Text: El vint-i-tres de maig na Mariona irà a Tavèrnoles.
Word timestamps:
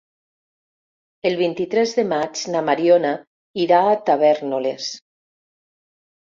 El 1.29 1.35
vint-i-tres 1.41 1.93
de 1.97 2.05
maig 2.13 2.41
na 2.55 2.63
Mariona 2.71 3.13
irà 3.65 3.83
a 3.91 4.01
Tavèrnoles. 4.09 4.89